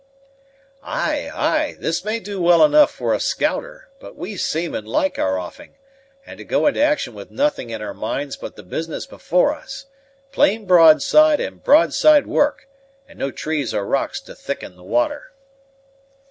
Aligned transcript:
"Ay, 0.81 1.29
ay, 1.31 1.75
this 1.77 2.03
may 2.03 2.19
do 2.19 2.41
well 2.41 2.65
enough 2.65 2.89
for 2.89 3.13
a 3.13 3.19
scouter; 3.19 3.87
but 3.99 4.15
we 4.15 4.35
seamen 4.35 4.83
like 4.83 5.19
our 5.19 5.37
offing, 5.37 5.75
and 6.25 6.39
to 6.39 6.43
go 6.43 6.65
into 6.65 6.81
action 6.81 7.13
with 7.13 7.29
nothing 7.29 7.69
in 7.69 7.83
our 7.83 7.93
minds 7.93 8.35
but 8.35 8.55
the 8.55 8.63
business 8.63 9.05
before 9.05 9.53
us 9.53 9.85
plain 10.31 10.65
broadside 10.65 11.39
and 11.39 11.63
broadside 11.63 12.25
work, 12.25 12.67
and 13.07 13.19
no 13.19 13.29
trees 13.29 13.75
or 13.75 13.85
rocks 13.85 14.19
to 14.19 14.33
thicken 14.33 14.75
the 14.75 14.81
water." 14.81 15.33